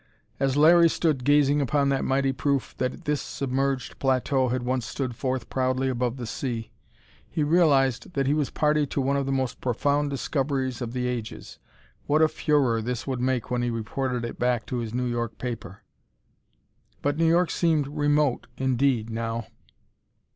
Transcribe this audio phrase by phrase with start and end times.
[0.39, 5.15] As Larry stood gazing upon that mighty proof that this submerged plateau had once stood
[5.15, 6.71] forth proudly above the sea,
[7.29, 10.93] he realized that he was a party to one of the most profound discoveries of
[10.93, 11.59] the ages.
[12.07, 15.37] What a furore this would make when he reported it back to his New York
[15.37, 15.83] paper!
[17.03, 19.45] But New York seemed remote indeed, now.